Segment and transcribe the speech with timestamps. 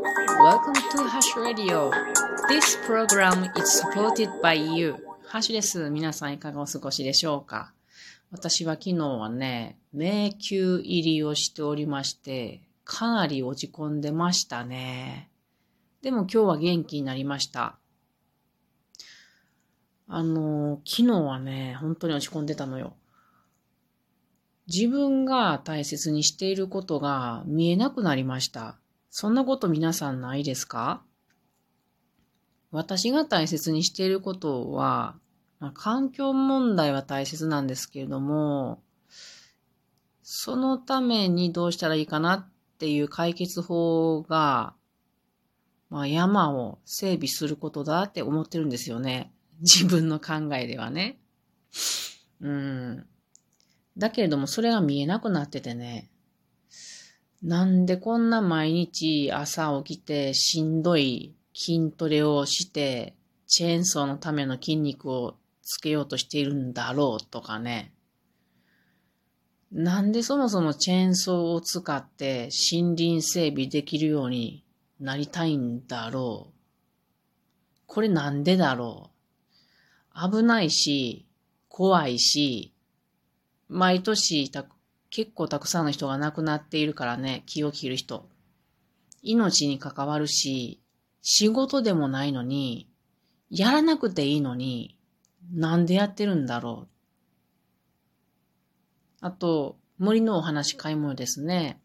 [0.00, 1.90] Welcome to Hash Radio.
[2.48, 4.94] This program is supported by you.
[5.26, 5.90] ハッシュです。
[5.90, 7.74] 皆さんいかがお過ごしでしょうか？
[8.30, 15.28] 私は昨日はね、迷宮入りをしておりまして、かなり落ち込んでましたね。
[16.00, 17.76] でも今日は元気になりました。
[20.08, 22.94] あの、昨日はね、本当に落ち込んでたのよ。
[24.66, 28.78] 自分が大切にしていることが見えなくなりました。
[29.10, 31.02] そんなこと皆さんないですか？
[32.70, 35.16] 私が大切にしていることは、
[35.58, 38.82] まあ、環境問題は大切なんですけれども、
[40.22, 44.74] そのためにどうしたらいいかなっていう解決法が、
[45.90, 49.32] まあ、山を整備することだって思ってるんですよね。
[49.60, 51.18] 自分の考えではね。
[52.40, 53.06] うん。
[53.98, 56.08] だけれども、それが見えなくなっててね。
[57.42, 63.14] なんでこんな毎日朝起きてしんどい筋トレをして、
[63.46, 67.92] チェーンソーのための筋肉をつけようとしているんだろうとかね。
[69.72, 74.64] なんでそもそもチェーンソーを使って森林整備できるように
[74.98, 76.54] なりたいんだろう。
[77.86, 79.10] これなんでだろ
[80.14, 80.30] う。
[80.30, 81.26] 危ないし、
[81.68, 82.74] 怖いし、
[83.68, 84.66] 毎年た
[85.10, 88.28] 結構たくさんの人が亡くなっているからね、気を切る人。
[89.22, 90.80] 命に関わるし、
[91.20, 92.88] 仕事でもないのに、
[93.50, 94.96] やらなくていいのに、
[95.52, 96.88] なんでやってるんだろう。
[99.20, 101.80] あと、森のお話買い物ですね。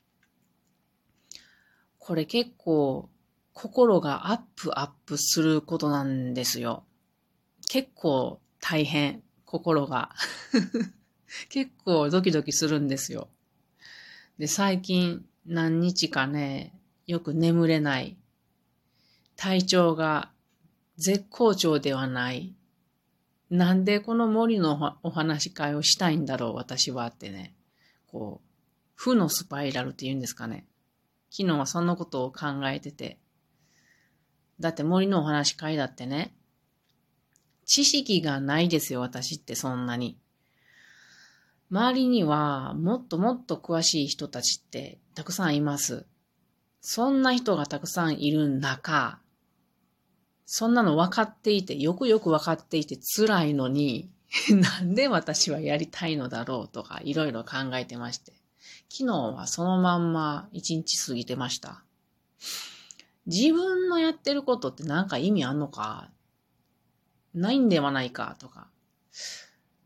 [1.97, 3.09] これ結構、
[3.53, 6.83] 心がアップアップすることなんですよ。
[7.67, 10.11] 結構大変、心が。
[11.49, 13.27] 結構ドキドキするんですよ。
[14.37, 16.73] で、最近何日かね、
[17.07, 18.17] よく眠れない。
[19.35, 20.31] 体調が
[20.97, 22.55] 絶好調ではない。
[23.49, 27.53] なんでこの森のお話し会をしたいんだろう、私はってね。
[28.07, 28.47] こう、
[28.95, 30.65] 負のスパイラルって言うんですかね。
[31.29, 33.19] 昨日はそんなことを考えてて。
[34.59, 36.33] だって森のお話し会だってね、
[37.65, 40.17] 知識がないですよ、私ってそんなに。
[41.71, 46.05] 周りにはもっともっと詳しい人たちってたくさんいます。
[46.81, 49.19] そんな人がたくさんいる中、
[50.45, 54.11] そんなの分かっていて、よくよく分かっていて辛いのに、
[54.49, 58.33] なんで私はやりたいのだろうとかいろいろ考えてまして。
[58.89, 61.83] 昨日はそのまんま一日過ぎてました。
[63.25, 66.11] 自分のやってることって何か意味あんのか？
[67.33, 68.67] ないんではないかとか。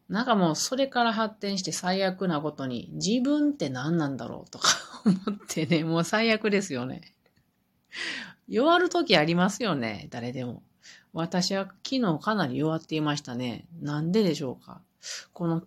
[0.10, 4.70] なんかもうそれから発展して最悪なことに自分って何なんだろうとか
[5.06, 7.14] 思ってね、もう最悪ですよね。
[8.48, 10.64] 弱る時ありますよね、誰でも。
[11.14, 13.68] 私は昨日かなり弱っていましたね。
[13.82, 14.82] なんででしょうか。
[15.34, 15.64] この、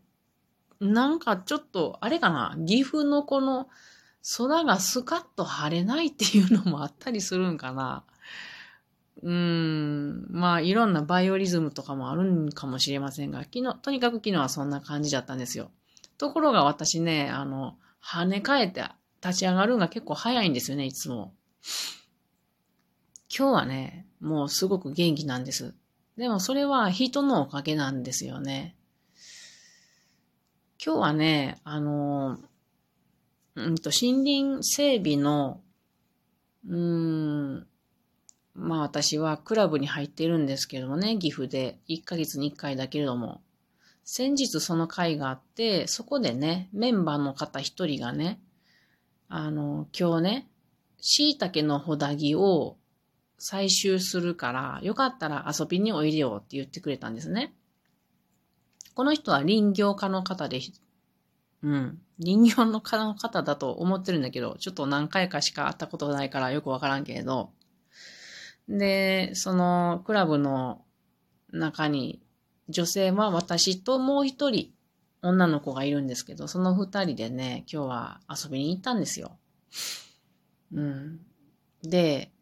[0.81, 3.69] なんかちょっと、あれかな、岐阜のこの
[4.37, 8.05] 空がスカッと晴れないっていうのもあったりするんかな。
[9.21, 15.71] うん、まあいろんなバイオリズムとかもあるんかもしれませんが、昨日、とにかく昨日はそんな感じだったんですよ。
[16.19, 18.85] ところが私ね、あの、跳ね返って
[19.23, 21.35] 立ち上がるのが結構早いんですよね、いつも。
[23.35, 25.75] 今日はね、もうすごく元気なんです。
[26.17, 28.77] でもそれは人のおかげなんですよね。
[30.85, 32.39] 今日はね、あの、
[33.55, 35.61] うんと、森林整備の、
[36.67, 37.67] うん、
[38.55, 41.79] まあ私はクラブに入っているんですけどもね、岐阜で。
[41.89, 43.41] 1ヶ月に1回だけれども、
[44.05, 48.41] 先日その会があって、そこでね、メンバーの方一人がね、
[49.29, 50.49] あの、今日ね、
[51.01, 52.77] 椎茸のほだぎを
[53.39, 57.55] 採集するから、よかったら遊びにおいでよって言ってくれたんですね。
[58.95, 60.61] この人は林業家の方で、
[61.63, 67.51] うん、林業の家の方だと思ってるんだけど、ちょっと何回かしか会ったことないからよくわからんけれど、
[68.69, 70.85] で、そのクラブの
[71.53, 72.23] 中に
[72.69, 74.73] 女性は私ともう一人
[75.23, 79.39] 女の子がいるんですけど、その二人でね、今日は遊びに行ったんですよ。
[80.75, 81.21] うん。
[81.83, 82.33] で、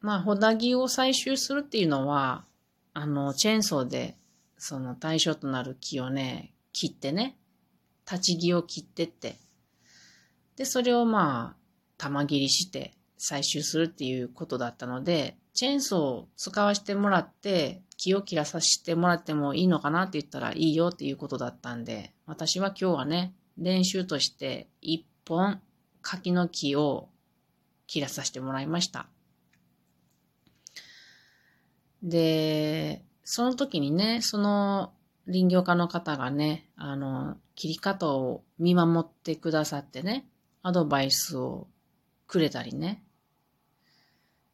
[0.00, 2.44] まあ、ホダギを採集するっていうのは、
[2.94, 4.16] あの、チェーンソーで、
[4.56, 7.36] その対象となる木をね、切ってね、
[8.10, 9.36] 立ち木を切ってって、
[10.56, 11.56] で、それをまあ、
[11.96, 25.60] 玉切りして採集するっていうことだったので、チェーンソーを使わせてもらって、木を切らさせてもらってもいいのかなって言ったらいいよっていうことだったんで、私は今日はね、練習として一本
[26.00, 27.08] 柿の木を
[27.88, 29.08] 切らさせてもらいました。
[32.02, 34.92] で、その時にね、その
[35.26, 40.26] 林業家の方がね、あの、切り方を見守ってくださってね、
[40.62, 41.66] アドバイスを
[42.26, 43.02] くれたりね。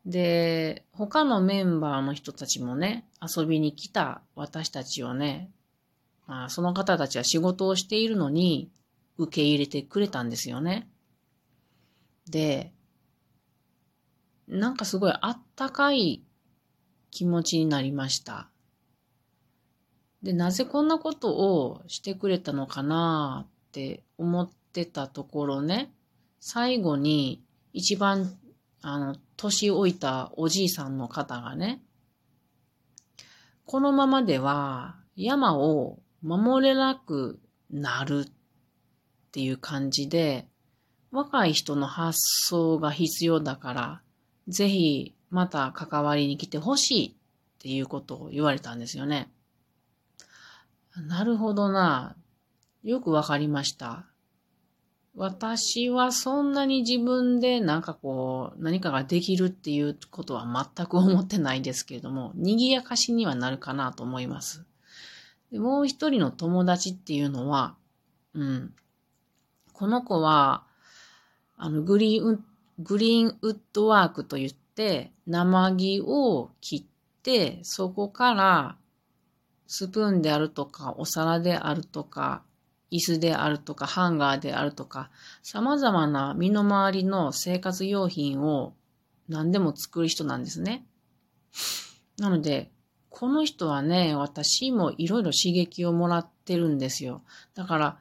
[0.06, 5.51] で、他のメンバーの人たちもね、遊びに来た私たちをね、
[6.27, 8.71] まあ、その方たちは仕事をしているのに
[9.17, 10.89] 受け入れてくれたんですよね。
[12.29, 12.73] で、
[14.49, 16.23] なんかすごいあったかい
[17.11, 18.51] 気持ちになりました。
[20.23, 25.93] で、なぜこんなことをしてくれたのかなって思ってたところね、
[26.41, 28.39] 最後に一番、
[28.87, 31.83] あの、年老いたおじいさんの方がね、
[33.65, 37.41] このままでは山を守れなく
[37.71, 38.33] なるっ
[39.33, 40.47] ていう感じで、
[41.11, 44.03] 若い人の発想が必要だから、
[44.49, 47.15] ぜひまた関わりに来てほしいっ
[47.61, 49.33] ていうことを言われたんですよね。
[51.09, 52.17] なるほどな。
[52.83, 54.05] よくわかりました。
[55.17, 64.65] 私はそんなに自分でなんかこう、何かができるっていうことは全く思ってないですけれども、 賑やかしにはなるかなと思います。
[65.53, 67.77] でもう一人の友達っていうのは、
[68.33, 68.75] うん。
[69.73, 70.65] この子は、
[71.57, 72.45] あの、グリーン、
[72.81, 76.85] グリーンウッドワークと言って、生木を切っ
[77.23, 78.77] て、そこから
[79.69, 82.43] スプーンであるとか、お皿であるとか、
[82.94, 85.11] 椅子であるとか、ハンガーであるとか、
[85.43, 88.73] 様々な身の回りの生活用品を
[89.29, 90.87] 何でも作る人なんですね。
[92.19, 92.70] なので、
[93.11, 97.23] この人はね、私もいろいろ刺激をもらってるんですよ。
[97.55, 97.99] だから、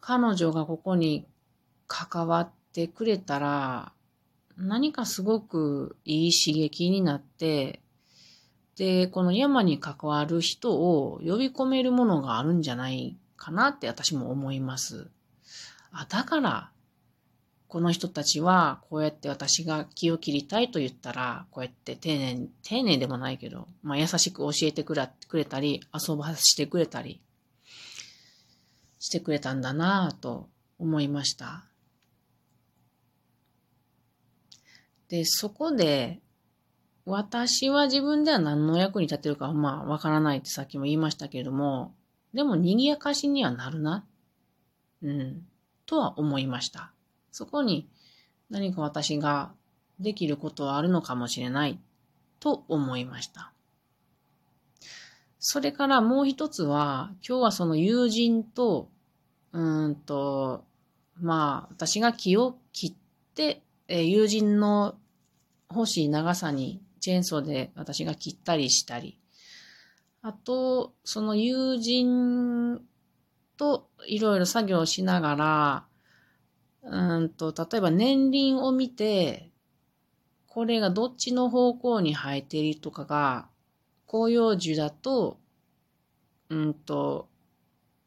[0.00, 1.26] 彼女がここに
[1.86, 3.92] 関わってくれたら、
[4.56, 7.82] 何かすごくいい刺激になって、
[8.76, 15.10] で、この山に関わる人を呼び込めるものがあるんじゃないかなって私も思います。
[15.92, 16.70] あ、だから、
[17.68, 27.20] この人たちは、こうやって私が気を切りたいと言ったら、こうやって丁寧、丁寧でもないけど、まあ優しく教えてくれたり、遊ばしてくれたり、
[28.98, 30.48] してくれたんだなぁと
[30.78, 31.66] 思いました。
[35.08, 36.22] で、そこで、
[37.04, 41.94] 私は自分では何の役に立てるかまあわからないってさっきも言いましたけれども、
[42.34, 44.04] でも賑やかしにはなるな。
[45.02, 45.46] うん。
[45.86, 46.92] とは思いました。
[47.30, 47.88] そこに
[48.50, 49.52] 何か私が
[50.00, 51.78] できることはあるのかもしれない
[52.40, 53.52] と思いました。
[55.38, 58.88] それからもう一つは、今日はその友人と、
[59.52, 60.64] うんと、
[61.20, 62.94] まあ、私が気を切っ
[63.34, 64.96] て、え友人の
[65.70, 69.18] 欲しい長さにチェーンソーで私が切ったりしたり、
[70.26, 72.80] あと、その友人
[73.58, 75.86] といろいろ作業しながら、
[76.82, 79.50] うんと、例えば年輪を見て、
[80.48, 83.48] これがどっちの方向に生えているとかが、
[84.10, 85.40] 広葉樹だと、
[86.48, 87.28] うんと、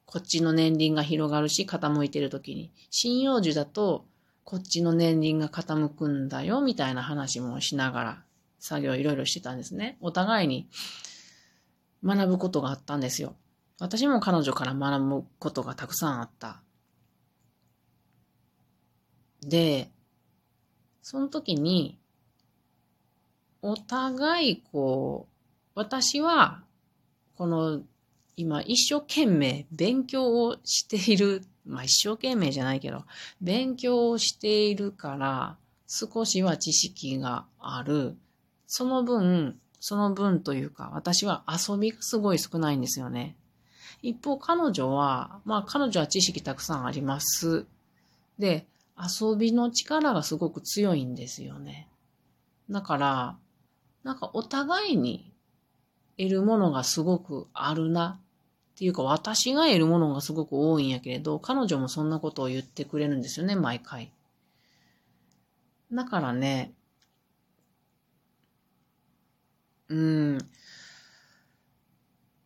[0.07, 2.71] こっちの年輪が広がるし、傾いてる時に。
[2.91, 4.07] 針葉樹だと、
[4.43, 8.23] こっちの年輪が傾くんだよ、みたいな話もしながら、
[8.57, 9.99] 作業いろいろしてたんですね。
[10.01, 10.67] お互いに
[12.07, 13.35] 学ぶことがあったんですよ。
[13.79, 16.61] 私も彼女から学ぶことがたくさんあった。
[19.41, 19.91] で、
[21.01, 21.99] その時に、
[23.61, 25.33] お互いこう、
[25.75, 26.63] 私は、
[27.35, 27.81] この、
[28.35, 33.03] 今一生懸命勉強をしている、まあ一生懸命じゃないけど、
[33.41, 38.15] 勉強をしているから、少しは知識がある。
[38.65, 43.35] その分、その分というか、私は遊びがすごい少ないんですよね。
[44.01, 47.65] 一方、彼女は、まあ彼女は知識たくさんあります。
[48.39, 48.67] で、
[48.97, 51.87] 遊びの力がすごく強いんですよね。
[52.69, 53.37] だから、
[54.03, 55.31] なんかお互いに
[56.17, 58.19] 得るものがすごくあるな。
[58.75, 64.11] っていうか私が得るものがすごく多いんやけれど、彼女もそんなことを言ってくれるんですよね、毎回。
[65.91, 66.73] だからね、
[69.89, 70.37] うん。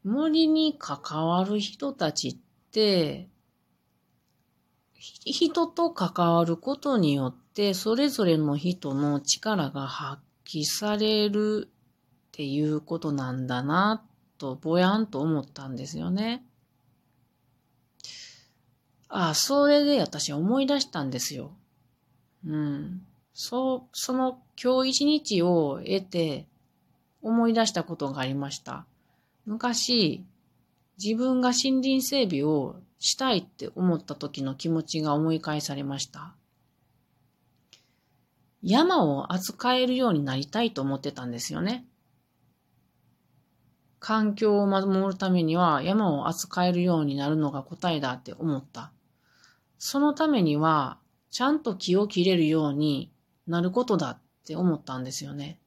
[0.03, 2.37] 森に関わる人たちっ
[2.71, 3.29] て、
[4.95, 14.03] 人と関わることによって、それぞれの人の力が発揮されるっていうことなんだな、
[14.37, 16.45] と、ぼやんと思ったんですよね。
[19.07, 21.51] ああ、それで私思い出したんですよ。
[22.45, 23.05] うん。
[23.33, 26.47] そう、その今日一日を得て、
[27.21, 28.85] 思い出したことがありました。
[29.45, 30.25] 昔、
[31.01, 36.35] 自分が森林整備をしたいって思った時の気持ちが思い返されました。
[38.61, 41.85] 山を扱えるようになりたいと思ってたんですよね。
[43.99, 48.91] 環境を守るためには山を扱えるようになるのが答えだって思った。
[49.77, 50.99] そのためには、
[51.31, 53.11] ちゃんと木を切れるように
[53.47, 55.60] なることだって思ったんですよね。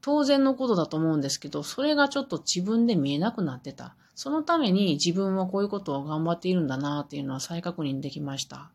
[0.00, 3.96] 当然のことだと思うんですけど、それがちょっと自分で見えなくなってた。
[4.14, 8.70] そのために自分はこういうことを頑張っているんだなっていうのは再確認できました。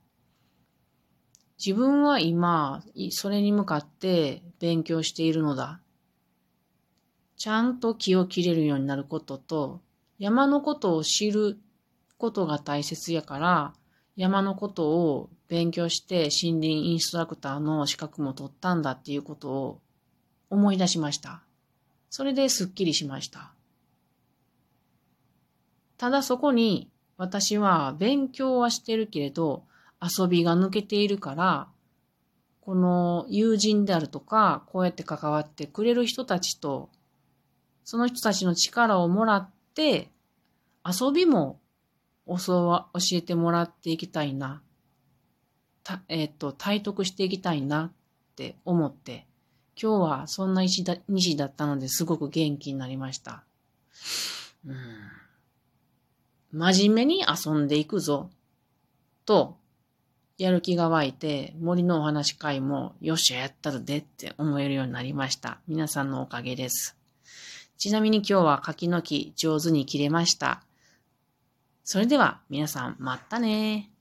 [1.63, 5.79] 自分は今、それに向かって勉強しているのだ。
[7.37, 9.81] ちゃんと木を切れるようになることと、
[10.19, 11.57] 山のことを知る
[12.17, 13.73] ことが大切やから、
[14.15, 19.81] 山のことを勉強して森林インストラクターの資格も取ったんだっていうことを
[20.53, 21.41] 思い出しました。
[22.09, 23.53] それですっきりしました。
[25.97, 29.63] ただそこに私は勉強はしてるけれど
[29.99, 31.67] 遊びが抜けているから、
[32.61, 36.89] この友人であるとか、こうやって関わってくれる人たちと、
[37.83, 40.09] その人たちの力をもらって、
[40.85, 41.59] 遊びも
[42.27, 44.61] 教、えてもらっていきたいな。
[45.83, 47.91] た、えっ、ー、と、体得していきたいなっ
[48.35, 49.25] て思って、
[49.81, 53.43] 今日はそんな日だ日だったのですごく元気になりました。
[54.65, 54.75] うん、
[56.51, 58.29] 真面目に遊んでいくぞ、
[59.25, 59.57] と、
[60.37, 65.59] やる気が湧いて、森のお話会も、よっしゃ、やったるでって思えるようになりました。
[65.67, 66.97] 皆さんのおかげです。
[67.77, 70.63] ちなみに今日は柿の木上手に切れました。
[71.83, 73.92] それでは皆さん、またね